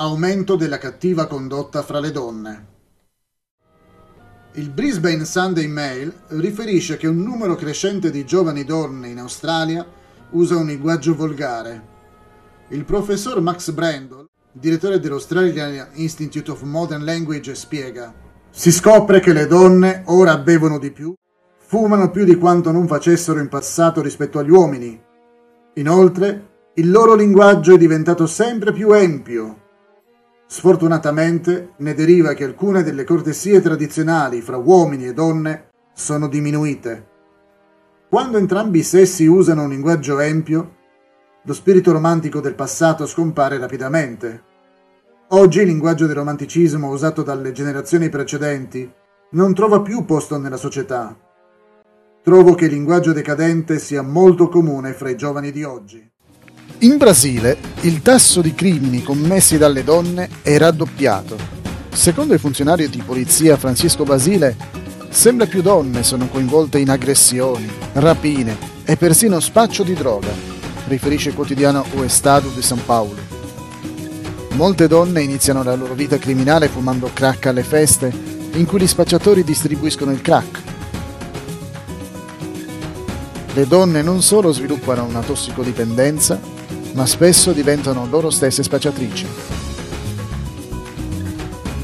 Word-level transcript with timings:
Aumento 0.00 0.54
della 0.54 0.78
cattiva 0.78 1.26
condotta 1.26 1.82
fra 1.82 1.98
le 1.98 2.12
donne. 2.12 2.66
Il 4.52 4.70
Brisbane 4.70 5.24
Sunday 5.24 5.66
Mail 5.66 6.14
riferisce 6.28 6.96
che 6.96 7.08
un 7.08 7.20
numero 7.20 7.56
crescente 7.56 8.12
di 8.12 8.24
giovani 8.24 8.62
donne 8.62 9.08
in 9.08 9.18
Australia 9.18 9.84
usa 10.30 10.56
un 10.56 10.66
linguaggio 10.66 11.16
volgare. 11.16 11.82
Il 12.68 12.84
professor 12.84 13.40
Max 13.40 13.72
Brandle, 13.72 14.26
direttore 14.52 15.00
dell'Australian 15.00 15.88
Institute 15.94 16.48
of 16.48 16.62
Modern 16.62 17.02
Language, 17.04 17.56
spiega: 17.56 18.14
Si 18.50 18.70
scopre 18.70 19.18
che 19.18 19.32
le 19.32 19.48
donne 19.48 20.04
ora 20.06 20.38
bevono 20.38 20.78
di 20.78 20.92
più, 20.92 21.12
fumano 21.56 22.12
più 22.12 22.22
di 22.22 22.36
quanto 22.36 22.70
non 22.70 22.86
facessero 22.86 23.40
in 23.40 23.48
passato 23.48 24.00
rispetto 24.00 24.38
agli 24.38 24.50
uomini. 24.50 25.02
Inoltre, 25.74 26.50
il 26.74 26.88
loro 26.88 27.16
linguaggio 27.16 27.74
è 27.74 27.78
diventato 27.78 28.28
sempre 28.28 28.72
più 28.72 28.92
empio 28.92 29.66
Sfortunatamente 30.50 31.74
ne 31.76 31.92
deriva 31.92 32.32
che 32.32 32.44
alcune 32.44 32.82
delle 32.82 33.04
cortesie 33.04 33.60
tradizionali 33.60 34.40
fra 34.40 34.56
uomini 34.56 35.04
e 35.04 35.12
donne 35.12 35.68
sono 35.92 36.26
diminuite. 36.26 37.06
Quando 38.08 38.38
entrambi 38.38 38.78
i 38.78 38.82
sessi 38.82 39.26
usano 39.26 39.64
un 39.64 39.68
linguaggio 39.68 40.18
empio, 40.18 40.76
lo 41.42 41.52
spirito 41.52 41.92
romantico 41.92 42.40
del 42.40 42.54
passato 42.54 43.04
scompare 43.04 43.58
rapidamente. 43.58 44.42
Oggi 45.28 45.60
il 45.60 45.66
linguaggio 45.66 46.06
del 46.06 46.16
romanticismo 46.16 46.88
usato 46.88 47.22
dalle 47.22 47.52
generazioni 47.52 48.08
precedenti 48.08 48.90
non 49.32 49.52
trova 49.52 49.82
più 49.82 50.06
posto 50.06 50.38
nella 50.38 50.56
società. 50.56 51.14
Trovo 52.22 52.54
che 52.54 52.64
il 52.64 52.72
linguaggio 52.72 53.12
decadente 53.12 53.78
sia 53.78 54.00
molto 54.00 54.48
comune 54.48 54.94
fra 54.94 55.10
i 55.10 55.16
giovani 55.16 55.52
di 55.52 55.62
oggi. 55.62 56.10
In 56.80 56.96
Brasile 56.96 57.56
il 57.80 58.02
tasso 58.02 58.40
di 58.40 58.54
crimini 58.54 59.02
commessi 59.02 59.58
dalle 59.58 59.82
donne 59.82 60.28
è 60.42 60.56
raddoppiato. 60.58 61.36
Secondo 61.90 62.34
il 62.34 62.38
funzionario 62.38 62.88
di 62.88 63.02
polizia 63.04 63.56
Francisco 63.56 64.04
Basile, 64.04 64.56
sempre 65.08 65.48
più 65.48 65.60
donne 65.60 66.04
sono 66.04 66.28
coinvolte 66.28 66.78
in 66.78 66.90
aggressioni, 66.90 67.68
rapine 67.94 68.56
e 68.84 68.96
persino 68.96 69.40
spaccio 69.40 69.82
di 69.82 69.94
droga, 69.94 70.28
riferisce 70.86 71.30
il 71.30 71.34
quotidiano 71.34 71.84
O 71.96 72.04
Estado 72.04 72.48
di 72.54 72.62
San 72.62 72.84
Paolo. 72.84 73.26
Molte 74.50 74.86
donne 74.86 75.22
iniziano 75.22 75.64
la 75.64 75.74
loro 75.74 75.94
vita 75.94 76.18
criminale 76.18 76.68
fumando 76.68 77.10
crack 77.12 77.46
alle 77.46 77.64
feste 77.64 78.12
in 78.52 78.66
cui 78.66 78.80
gli 78.80 78.86
spacciatori 78.86 79.42
distribuiscono 79.42 80.12
il 80.12 80.20
crack. 80.20 80.62
Le 83.54 83.66
donne 83.66 84.02
non 84.02 84.22
solo 84.22 84.52
sviluppano 84.52 85.04
una 85.04 85.20
tossicodipendenza, 85.20 86.56
ma 86.98 87.06
spesso 87.06 87.52
diventano 87.52 88.08
loro 88.10 88.28
stesse 88.28 88.64
spacciatrici. 88.64 89.24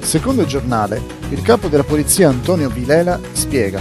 Secondo 0.00 0.42
il 0.42 0.46
giornale, 0.46 1.00
il 1.30 1.40
capo 1.40 1.68
della 1.68 1.82
polizia 1.82 2.28
Antonio 2.28 2.68
Vilela 2.68 3.18
spiega 3.32 3.80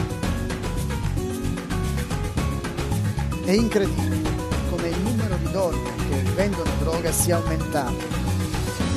È 3.44 3.52
incredibile 3.52 4.22
come 4.70 4.88
il 4.88 5.00
numero 5.02 5.36
di 5.44 5.52
donne 5.52 5.89
che 6.09 6.31
vendono 6.33 6.70
droga 6.80 7.11
sia 7.11 7.36
aumentato 7.36 8.05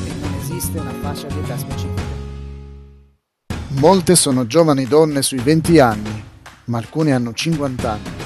e 0.05 0.13
non 0.21 0.33
esiste 0.41 0.79
una 0.79 0.95
fascia 1.01 1.27
di 1.27 1.39
età 1.39 1.59
specifica. 1.59 2.19
Molte 3.71 4.15
sono 4.15 4.47
giovani 4.47 4.85
donne 4.85 5.23
sui 5.23 5.39
20 5.39 5.81
anni, 5.81 6.25
ma 6.67 6.79
alcune 6.79 7.13
hanno 7.13 7.33
50 7.33 7.91
anni. 7.91 8.20